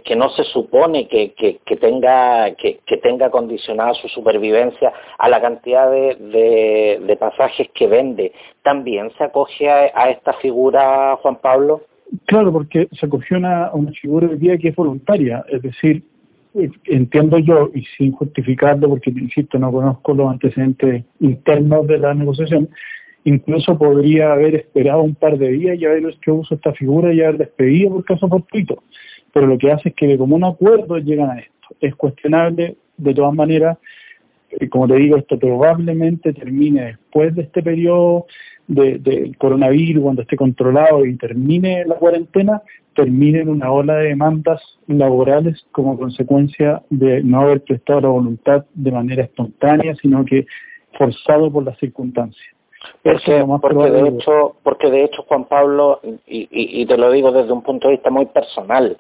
que, 0.04 0.16
no 0.16 0.30
se 0.30 0.44
supone 0.46 1.08
que, 1.08 1.34
que, 1.34 1.76
tenga, 1.78 2.56
que, 2.56 2.80
tenga 3.02 3.30
condicionada 3.30 3.94
su 3.94 4.08
supervivencia 4.08 4.94
a 5.18 5.30
la 5.30 5.42
cantidad 5.42 5.90
de, 5.92 7.00
de, 7.06 7.18
pasajes 7.18 7.70
que 7.74 7.88
vende, 7.88 8.32
¿también 8.64 9.12
se 9.18 9.24
acoge 9.24 9.70
a, 9.70 10.10
esta 10.10 10.34
figura, 10.34 11.18
Juan 11.22 11.38
Pablo? 11.38 11.82
Claro, 12.26 12.52
porque 12.54 12.88
se 12.92 13.06
acogió 13.06 13.38
a 13.46 13.72
una 13.74 13.92
figura 13.92 14.28
de 14.28 14.38
día 14.38 14.58
que 14.58 14.70
es 14.70 14.76
voluntaria, 14.76 15.44
es 15.50 15.62
decir, 15.62 16.04
entiendo 16.86 17.40
yo, 17.40 17.70
y 17.74 17.84
sin 17.98 18.12
justificarlo, 18.12 18.90
porque 18.90 19.12
insisto, 19.12 19.60
no 19.60 19.72
conozco 19.72 20.14
los 20.14 20.32
antecedentes 20.32 21.04
internos 21.20 21.88
de 21.88 21.98
la 21.98 22.14
negociación, 22.14 22.70
incluso 23.24 23.78
podría 23.78 24.34
haber 24.34 24.56
esperado 24.56 25.02
un 25.02 25.16
par 25.16 25.38
de 25.38 25.50
días 25.50 25.78
y 25.78 25.86
haber 25.86 26.06
hecho 26.06 26.36
uso 26.36 26.56
esta 26.56 26.74
figura 26.74 27.14
y 27.14 27.22
haber 27.22 27.38
despedido 27.38 27.92
por 27.92 28.06
caso 28.06 28.28
fortuito. 28.28 28.84
Pero 29.34 29.48
lo 29.48 29.58
que 29.58 29.72
hace 29.72 29.90
es 29.90 29.96
que 29.96 30.08
de 30.08 30.18
común 30.18 30.44
acuerdo 30.44 30.98
llegan 30.98 31.32
a 31.32 31.40
esto. 31.40 31.68
Es 31.82 31.94
cuestionable, 31.96 32.78
de 32.98 33.14
todas 33.14 33.34
maneras, 33.34 33.78
como 34.70 34.88
te 34.88 34.96
digo, 34.96 35.18
esto 35.18 35.38
probablemente 35.38 36.34
termine 36.34 36.86
después 36.86 37.36
de 37.36 37.44
este 37.44 37.62
periodo 37.62 38.26
del 38.68 39.02
de 39.02 39.32
coronavirus, 39.38 40.04
cuando 40.04 40.22
esté 40.22 40.36
controlado 40.36 41.06
y 41.06 41.16
termine 41.16 41.86
la 41.86 41.96
cuarentena, 41.96 42.62
termine 42.96 43.42
en 43.42 43.50
una 43.50 43.72
ola 43.72 43.96
de 43.96 44.10
demandas 44.10 44.62
laborales 44.88 45.66
como 45.72 45.98
consecuencia 45.98 46.82
de 46.90 47.24
no 47.24 47.42
haber 47.42 47.62
prestado 47.62 48.02
la 48.02 48.10
voluntad 48.10 48.66
de 48.74 48.92
manera 48.92 49.24
espontánea, 49.24 49.96
sino 49.96 50.26
que 50.26 50.46
forzado 50.98 51.52
por 51.52 51.64
las 51.64 51.78
circunstancias. 51.78 52.46
Porque, 53.04 53.44
porque 53.62 53.92
de 53.92 54.10
hecho, 54.10 54.56
porque 54.64 54.90
de 54.90 55.04
hecho 55.04 55.24
Juan 55.24 55.46
Pablo, 55.46 56.00
y, 56.26 56.48
y, 56.52 56.86
te 56.86 56.98
lo 56.98 57.12
digo 57.12 57.32
desde 57.32 57.52
un 57.52 57.64
punto 57.64 57.88
de 57.88 57.96
vista 57.96 58.10
muy 58.10 58.26
personal, 58.28 58.98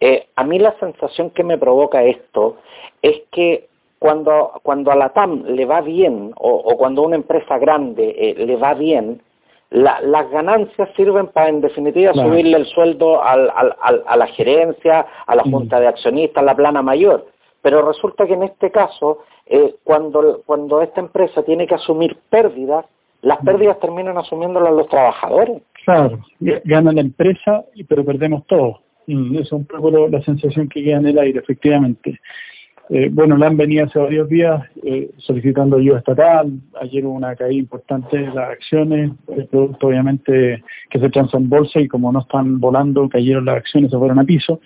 eh, 0.00 0.26
a 0.36 0.44
mí 0.44 0.58
la 0.58 0.78
sensación 0.78 1.30
que 1.30 1.42
me 1.42 1.58
provoca 1.58 2.04
esto 2.04 2.58
es 3.02 3.22
que 3.32 3.68
cuando, 3.98 4.52
cuando 4.62 4.90
a 4.90 4.96
la 4.96 5.10
TAM 5.10 5.44
le 5.46 5.64
va 5.64 5.80
bien, 5.80 6.32
o, 6.36 6.76
cuando 6.76 7.02
a 7.02 7.06
una 7.06 7.16
empresa 7.16 7.58
grande 7.58 8.14
eh, 8.18 8.46
le 8.46 8.56
va 8.56 8.74
bien, 8.74 9.22
las 9.70 10.30
ganancias 10.30 10.88
sirven 10.96 11.26
para, 11.26 11.48
en 11.48 11.60
definitiva, 11.60 12.12
subirle 12.12 12.56
el 12.56 12.66
sueldo 12.66 13.22
al, 13.22 13.50
al, 13.50 14.02
a 14.06 14.16
la 14.16 14.26
gerencia, 14.28 15.06
a 15.26 15.34
la 15.34 15.42
mm. 15.44 15.50
junta 15.50 15.80
de 15.80 15.88
accionistas, 15.88 16.42
a 16.42 16.46
la 16.46 16.54
plana 16.54 16.82
mayor. 16.82 17.26
Pero 17.62 17.82
resulta 17.82 18.26
que 18.26 18.34
en 18.34 18.44
este 18.44 18.70
caso, 18.70 19.24
eh, 19.44 19.74
cuando, 19.82 20.42
cuando 20.46 20.82
esta 20.82 21.00
empresa 21.00 21.42
tiene 21.42 21.66
que 21.66 21.74
asumir 21.74 22.16
pérdidas, 22.30 22.84
las 23.22 23.38
pérdidas 23.38 23.80
terminan 23.80 24.16
asumiéndolas 24.16 24.72
los 24.72 24.88
trabajadores. 24.88 25.62
Claro, 25.84 26.20
gana 26.38 26.92
la 26.92 27.00
empresa, 27.00 27.64
pero 27.88 28.04
perdemos 28.04 28.46
todo. 28.46 28.80
Mm, 29.08 29.34
esa 29.34 29.42
es 29.42 29.52
un 29.52 29.64
poco 29.64 29.90
la 29.90 30.22
sensación 30.22 30.68
que 30.68 30.84
queda 30.84 30.98
en 30.98 31.06
el 31.06 31.18
aire, 31.18 31.40
efectivamente. 31.40 32.20
Eh, 32.88 33.08
bueno, 33.12 33.36
la 33.36 33.48
han 33.48 33.56
venido 33.56 33.84
hace 33.84 33.98
varios 33.98 34.28
días 34.28 34.62
eh, 34.84 35.10
solicitando 35.18 35.76
ayuda 35.76 35.98
estatal. 35.98 36.52
Ayer 36.80 37.04
hubo 37.04 37.14
una 37.14 37.34
caída 37.34 37.58
importante 37.58 38.16
de 38.16 38.26
las 38.28 38.50
acciones, 38.50 39.10
el 39.28 39.46
producto 39.46 39.88
obviamente 39.88 40.62
que 40.90 41.00
se 41.00 41.10
transa 41.10 41.36
en 41.36 41.48
bolsa 41.48 41.80
y 41.80 41.88
como 41.88 42.12
no 42.12 42.20
están 42.20 42.60
volando, 42.60 43.08
cayeron 43.08 43.44
las 43.46 43.56
acciones, 43.56 43.90
se 43.90 43.98
fueron 43.98 44.20
a 44.20 44.24
piso. 44.24 44.60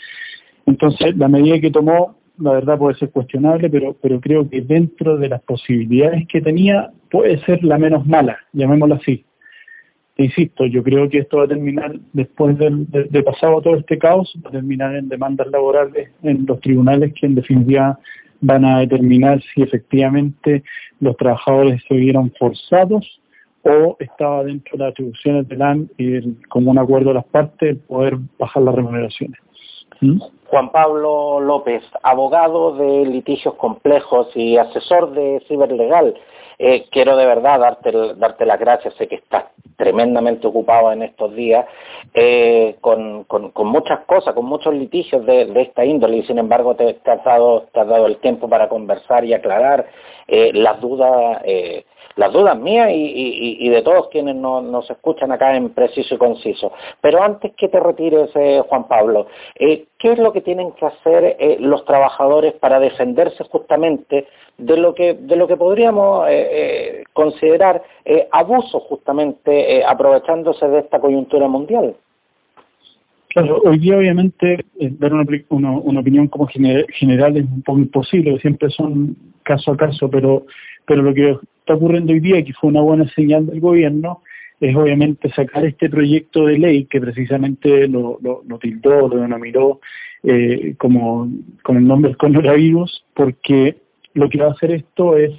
Entonces, 0.67 1.17
la 1.17 1.29
medida 1.29 1.61
que 1.61 1.71
tomó, 1.71 2.17
la 2.39 2.53
verdad 2.53 2.79
puede 2.79 2.97
ser 2.97 3.11
cuestionable, 3.11 3.71
pero, 3.71 3.97
pero 4.03 4.21
creo 4.21 4.49
que 4.49 4.61
dentro 4.61 5.17
de 5.17 5.29
las 5.31 5.41
posibilidades 5.43 6.27
que 6.29 6.43
tenía, 6.43 6.91
puede 7.11 7.39
ser 7.45 7.65
la 7.65 7.79
menos 7.79 8.07
mala, 8.07 8.39
llamémosla 8.53 8.97
así 8.97 9.25
insisto, 10.25 10.67
yo 10.67 10.83
creo 10.83 11.09
que 11.09 11.19
esto 11.19 11.39
va 11.39 11.45
a 11.45 11.49
terminar, 11.49 11.93
después 12.13 12.57
de, 12.59 13.23
pasado 13.23 13.61
todo 13.61 13.77
este 13.77 13.99
caos, 13.99 14.33
va 14.45 14.51
a 14.51 14.53
terminar 14.53 14.95
en 14.95 15.09
demandas 15.09 15.47
laborales 15.49 16.11
en 16.23 16.47
los 16.47 16.61
tribunales 16.61 17.13
que 17.15 17.27
en 17.27 17.35
definitiva 17.35 17.99
van 18.41 18.65
a 18.65 18.81
determinar 18.81 19.41
si 19.55 19.63
efectivamente 19.63 20.63
los 21.01 21.17
trabajadores 21.17 21.83
se 21.87 21.95
vieron 21.95 22.33
forzados 22.39 23.21
o 23.63 23.97
estaba 23.99 24.45
dentro 24.45 24.79
de 24.79 24.85
las 24.85 24.93
atribuciones 24.93 25.47
del 25.49 25.63
AN 25.63 25.91
y 25.99 26.33
como 26.49 26.71
un 26.71 26.79
acuerdo 26.79 27.11
de 27.11 27.15
las 27.15 27.27
partes 27.27 27.77
poder 27.87 28.17
bajar 28.39 28.63
las 28.63 28.75
remuneraciones. 28.75 29.39
¿Mm? 30.01 30.19
Juan 30.47 30.73
Pablo 30.73 31.41
López, 31.41 31.83
abogado 32.03 32.75
de 32.77 33.07
litigios 33.07 33.55
complejos 33.55 34.29
y 34.35 34.57
asesor 34.57 35.13
de 35.13 35.43
ciberlegal. 35.47 36.15
Eh, 36.63 36.89
quiero 36.91 37.17
de 37.17 37.25
verdad 37.25 37.59
darte, 37.59 37.91
darte 38.17 38.45
las 38.45 38.61
gracias, 38.61 38.93
sé 38.97 39.09
que 39.09 39.15
estás 39.15 39.45
tremendamente 39.79 40.47
ocupado 40.47 40.93
en 40.93 41.03
estos 41.03 41.35
días, 41.35 41.65
eh, 42.13 42.77
con, 42.83 43.25
muchas 43.65 44.01
cosas, 44.01 44.35
con 44.35 44.45
muchos 44.45 44.75
litigios 44.75 45.25
de, 45.25 45.51
esta 45.57 45.87
índole, 45.87 46.19
y 46.19 46.23
sin 46.25 46.37
embargo 46.37 46.77
te, 46.77 47.01
has 47.03 47.25
dado, 47.25 47.63
te 47.73 47.81
has 47.81 47.89
dado 47.89 48.07
el 48.07 48.19
tiempo 48.19 48.47
para 48.47 48.69
conversar 48.69 49.25
y 49.25 49.33
aclarar 49.33 49.87
eh, 50.29 50.51
las 50.53 50.79
dudas 50.83 51.41
las 52.17 52.33
dudas 52.33 52.59
mías 52.59 52.91
y, 52.93 53.69
de 53.69 53.83
todos 53.83 54.09
quienes 54.09 54.37
nos 54.37 54.91
escuchan 54.91 55.33
acá 55.33 55.57
en 55.57 55.71
Preciso 55.71 56.15
y 56.15 56.19
Conciso. 56.19 56.73
Pero 57.01 57.23
antes 57.23 57.53
que 57.57 57.69
te 57.69 57.81
retires, 57.81 58.31
Juan 58.69 58.89
Pablo, 58.89 59.27
¿qué 59.57 59.87
es 60.03 60.19
lo 60.19 60.33
que 60.33 60.41
tienen 60.41 60.73
que 60.73 60.87
hacer 60.87 61.37
los 61.61 61.85
trabajadores 61.85 62.53
para 62.55 62.81
defenderse 62.81 63.45
justamente 63.45 64.27
de 64.61 64.77
lo 64.77 64.95
que, 64.95 65.15
de 65.15 65.37
lo 65.37 65.49
que 65.49 65.57
podríamos 65.57 66.29
eh, 66.29 66.49
eh, 66.51 67.05
considerar 67.13 67.83
eh, 68.05 68.29
abuso 68.31 68.81
justamente 68.81 69.85
aprovechándose 69.85 70.69
de 70.69 70.81
esta 70.81 71.01
coyuntura 71.01 71.49
mundial. 71.49 71.95
Claro, 73.29 73.61
hoy 73.65 73.79
día 73.79 73.97
obviamente 73.97 74.65
dar 74.99 75.13
una, 75.15 75.23
opinión 76.01 76.27
como 76.27 76.49
general 76.49 77.37
es 77.37 77.45
un 77.45 77.63
poco 77.63 77.79
imposible, 77.79 78.41
siempre 78.41 78.71
son 78.71 79.17
caso 79.45 79.71
a 79.71 79.77
caso, 79.77 80.11
pero, 80.11 80.47
pero 80.87 81.03
lo 81.03 81.15
que 81.15 81.37
está 81.61 81.75
ocurriendo 81.75 82.13
hoy 82.13 82.21
día, 82.21 82.45
que 82.45 82.53
fue 82.53 82.71
una 82.71 82.81
buena 82.81 83.09
señal 83.11 83.47
del 83.47 83.61
gobierno, 83.61 84.23
es 84.61 84.77
obviamente 84.77 85.31
sacar 85.31 85.65
este 85.65 85.89
proyecto 85.89 86.47
de 86.47 86.59
ley 86.59 86.85
que 86.85 87.01
precisamente 87.01 87.89
lo, 87.89 88.19
lo, 88.21 88.43
lo 88.47 88.59
tildó, 88.59 89.09
lo 89.09 89.17
denominó 89.17 89.81
eh, 90.23 90.75
como 90.77 91.31
con 91.63 91.79
el 91.79 91.87
nombre 91.87 92.11
del 92.11 92.19
coronavirus, 92.19 93.05
porque 93.15 93.77
lo 94.13 94.29
que 94.29 94.39
va 94.39 94.49
a 94.49 94.51
hacer 94.51 94.73
esto 94.73 95.17
es, 95.17 95.33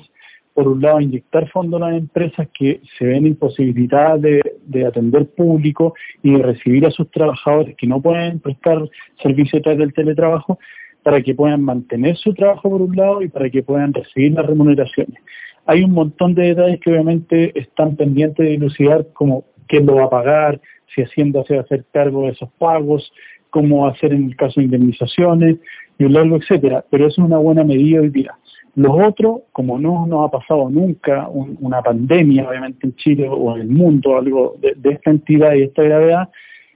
por 0.55 0.67
un 0.67 0.81
lado, 0.81 0.99
inyectar 0.99 1.47
fondos 1.49 1.79
a 1.81 1.89
las 1.89 1.99
empresas 1.99 2.47
que 2.51 2.81
se 2.97 3.05
ven 3.05 3.27
imposibilitadas 3.27 4.21
de, 4.21 4.85
atender 4.85 5.27
público 5.27 5.93
y 6.23 6.31
de 6.31 6.41
recibir 6.41 6.85
a 6.87 6.91
sus 6.91 7.11
trabajadores 7.11 7.75
que 7.77 7.85
no 7.85 8.01
pueden 8.01 8.39
prestar 8.39 8.89
servicio 9.21 9.59
a 9.59 9.61
través 9.61 9.79
del 9.79 9.93
teletrabajo, 9.93 10.57
para 11.03 11.21
que 11.21 11.33
puedan 11.33 11.63
mantener 11.63 12.17
su 12.17 12.33
trabajo 12.33 12.69
por 12.69 12.81
un 12.81 12.95
lado 12.95 13.21
y 13.21 13.29
para 13.29 13.49
que 13.49 13.63
puedan 13.63 13.93
recibir 13.93 14.33
las 14.33 14.45
remuneraciones. 14.45 15.19
Hay 15.65 15.83
un 15.83 15.91
montón 15.91 16.33
de 16.33 16.47
detalles 16.47 16.79
que 16.79 16.91
obviamente 16.91 17.57
están 17.59 17.95
pendientes 17.95 18.45
de 18.45 18.51
dilucidar, 18.51 19.07
como 19.13 19.45
quién 19.67 19.85
lo 19.85 19.95
va 19.95 20.05
a 20.05 20.09
pagar, 20.09 20.61
si 20.93 21.01
Hacienda 21.01 21.43
se 21.45 21.55
va 21.55 21.61
a 21.61 21.63
hacer 21.63 21.85
cargo 21.91 22.23
de 22.23 22.29
esos 22.29 22.49
pagos, 22.57 23.11
cómo 23.49 23.87
hacer 23.87 24.13
en 24.13 24.25
el 24.25 24.35
caso 24.35 24.59
de 24.59 24.65
indemnizaciones, 24.65 25.57
y 25.97 26.03
un 26.03 26.13
largo 26.13 26.37
etcétera. 26.37 26.83
Pero 26.89 27.07
es 27.07 27.17
una 27.17 27.37
buena 27.37 27.63
medida 27.63 28.01
hoy 28.01 28.09
día. 28.09 28.35
Los 28.75 28.93
otros, 29.05 29.41
como 29.51 29.77
no 29.77 30.07
nos 30.07 30.27
ha 30.27 30.31
pasado 30.31 30.69
nunca 30.69 31.27
una 31.29 31.81
pandemia, 31.81 32.47
obviamente 32.47 32.87
en 32.87 32.95
Chile 32.95 33.27
o 33.29 33.55
en 33.55 33.63
el 33.63 33.67
mundo, 33.67 34.17
algo 34.17 34.55
de, 34.59 34.75
esta 34.89 35.11
entidad 35.11 35.53
y 35.55 35.63
esta 35.63 35.83
gravedad, 35.83 36.29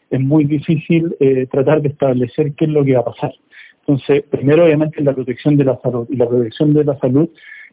es 0.09 0.19
muy 0.19 0.43
difícil 0.43 1.15
eh, 1.19 1.47
tratar 1.49 1.81
de 1.81 1.89
establecer 1.89 2.53
qué 2.53 2.65
es 2.65 2.71
lo 2.71 2.83
que 2.83 2.95
va 2.95 2.99
a 3.01 3.05
pasar. 3.05 3.33
Entonces, 3.87 4.23
primero, 4.23 4.65
obviamente, 4.65 5.01
la 5.03 5.13
protección 5.13 5.57
de 5.57 5.63
la 5.63 5.79
salud. 5.81 6.07
Y 6.09 6.15
la 6.15 6.27
protección 6.27 6.73
de 6.73 6.83
la 6.83 6.97
salud, 6.97 7.29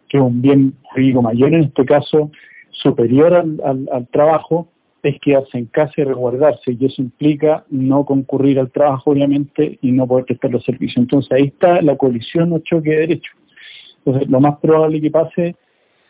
que 0.09 0.19
es 0.19 0.23
un 0.23 0.43
bien 0.43 0.75
jurídico 0.83 1.23
mayor, 1.23 1.55
en 1.55 1.65
este 1.65 1.85
caso, 1.87 2.31
superior 2.71 3.35
al, 3.35 4.09
trabajo, 4.11 4.69
es 5.03 5.19
quedarse 5.21 5.57
en 5.57 5.67
casa 5.67 5.93
y 5.97 6.05
resguardarse. 6.05 6.77
Y 6.79 6.85
eso 6.85 7.01
implica 7.01 7.65
no 7.71 8.05
concurrir 8.05 8.59
al 8.59 8.71
trabajo, 8.71 9.13
obviamente, 9.13 9.79
y 9.81 9.91
no 9.91 10.07
poder 10.07 10.27
prestar 10.27 10.51
los 10.51 10.65
servicios. 10.65 10.99
Entonces, 10.99 11.33
ahí 11.33 11.45
está 11.45 11.81
la 11.81 11.97
colisión 11.97 12.53
o 12.53 12.59
choque 12.59 12.91
de 12.91 12.99
derechos. 12.99 13.35
Entonces, 14.05 14.29
lo 14.29 14.41
más 14.41 14.59
probable 14.59 15.01
que 15.01 15.11
pase, 15.11 15.57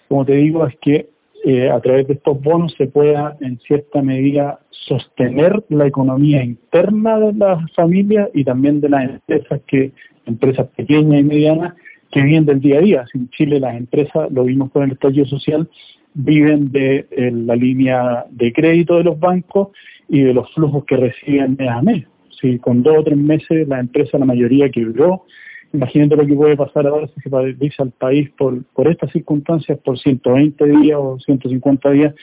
como 0.08 0.24
te 0.24 0.34
digo, 0.34 0.66
es 0.66 0.76
que 0.78 1.10
eh, 1.44 1.70
a 1.70 1.80
través 1.80 2.08
de 2.08 2.14
estos 2.14 2.40
bonos 2.40 2.74
se 2.76 2.86
pueda, 2.88 3.36
en 3.40 3.58
cierta 3.60 4.02
medida, 4.02 4.60
sostener 4.86 5.64
la 5.68 5.86
economía 5.86 6.42
interna 6.42 7.18
de 7.18 7.32
las 7.34 7.70
familias 7.72 8.28
y 8.34 8.44
también 8.44 8.80
de 8.80 8.88
las 8.88 9.10
empresas 9.10 9.60
que 9.66 9.92
empresas 10.26 10.68
pequeñas 10.76 11.20
y 11.20 11.24
medianas 11.24 11.74
que 12.10 12.22
viven 12.22 12.46
del 12.46 12.60
día 12.60 12.78
a 12.78 12.82
día. 12.82 13.04
En 13.14 13.28
Chile 13.30 13.60
las 13.60 13.76
empresas, 13.76 14.30
lo 14.30 14.44
vimos 14.44 14.70
con 14.70 14.84
el 14.84 14.92
estallido 14.92 15.26
social, 15.26 15.68
viven 16.14 16.70
de 16.70 17.06
eh, 17.10 17.30
la 17.32 17.56
línea 17.56 18.26
de 18.30 18.52
crédito 18.52 18.98
de 18.98 19.04
los 19.04 19.18
bancos 19.18 19.68
y 20.08 20.22
de 20.22 20.34
los 20.34 20.52
flujos 20.52 20.84
que 20.84 20.96
reciben 20.96 21.56
mes 21.58 21.68
a 21.68 21.82
mes. 21.82 22.04
Si 22.40 22.58
con 22.58 22.82
dos 22.82 22.98
o 22.98 23.04
tres 23.04 23.16
meses 23.16 23.66
la 23.68 23.80
empresa, 23.80 24.18
la 24.18 24.26
mayoría 24.26 24.70
quebró, 24.70 25.24
Imagínate 25.72 26.16
lo 26.16 26.26
que 26.26 26.34
puede 26.34 26.56
pasar 26.56 26.86
ahora 26.86 27.08
si 27.08 27.20
se 27.22 27.30
paraliza 27.30 27.82
el 27.82 27.92
país 27.92 28.30
por, 28.36 28.62
por 28.74 28.88
estas 28.88 29.10
circunstancias, 29.10 29.78
por 29.78 29.98
120 29.98 30.64
días 30.66 30.98
o 31.00 31.18
150 31.18 31.90
días, 31.90 32.14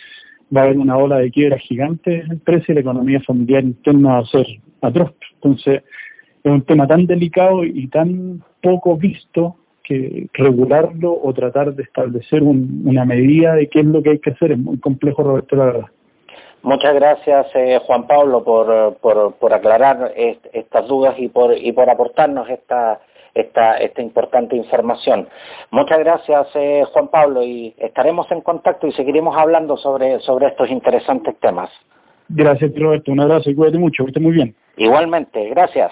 va 0.56 0.62
a 0.62 0.64
haber 0.66 0.78
una 0.78 0.98
ola 0.98 1.18
de 1.18 1.32
quiebra 1.32 1.58
gigante 1.58 2.22
en 2.22 2.32
el 2.32 2.40
precio 2.40 2.72
y 2.72 2.76
la 2.76 2.82
economía 2.82 3.22
familiar 3.22 3.64
interna 3.64 4.14
va 4.14 4.20
a 4.20 4.26
ser 4.26 4.48
atroz. 4.82 5.14
Entonces, 5.36 5.84
es 6.44 6.52
un 6.52 6.62
tema 6.64 6.88
tan 6.88 7.06
delicado 7.06 7.64
y 7.64 7.88
tan 7.88 8.44
poco 8.62 8.98
visto 8.98 9.56
que 9.84 10.28
regularlo 10.34 11.20
o 11.22 11.34
tratar 11.34 11.74
de 11.74 11.84
establecer 11.84 12.44
una 12.44 13.06
medida 13.06 13.56
de 13.56 13.68
qué 13.68 13.80
es 13.80 13.86
lo 13.86 14.04
que 14.04 14.12
hay 14.12 14.20
que 14.20 14.32
hacer 14.32 14.52
es 14.52 14.60
muy 14.60 14.78
complejo, 14.80 15.24
Roberto, 15.24 15.56
la 15.56 15.66
verdad. 15.66 15.86
Muchas 16.62 16.94
gracias, 16.94 17.48
eh, 17.56 17.80
Juan 17.86 18.06
Pablo, 18.06 18.44
por, 18.44 18.98
por, 18.98 19.34
por 19.36 19.54
aclarar 19.54 20.14
estas 20.16 20.88
dudas 20.88 21.16
y 21.18 21.30
por, 21.30 21.58
y 21.58 21.72
por 21.72 21.90
aportarnos 21.90 22.50
esta, 22.50 23.00
esta, 23.34 23.78
esta 23.78 24.02
importante 24.02 24.56
información. 24.56 25.28
Muchas 25.72 26.00
gracias, 26.00 26.48
eh, 26.56 26.84
Juan 26.92 27.08
Pablo, 27.10 27.44
y 27.44 27.74
estaremos 27.78 28.32
en 28.32 28.42
contacto 28.42 28.88
y 28.88 28.92
seguiremos 28.92 29.36
hablando 29.38 29.78
sobre, 29.78 30.20
sobre 30.20 30.48
estos 30.48 30.70
interesantes 30.70 31.38
temas. 31.40 31.70
Gracias, 32.30 32.72
Roberto. 32.76 33.12
Un 33.12 33.22
abrazo 33.22 33.50
y 33.50 33.56
cuídate 33.56 33.80
mucho, 33.80 34.06
que 34.06 34.20
muy 34.20 34.32
bien. 34.32 34.56
Igualmente, 34.78 35.50
gracias. 35.50 35.92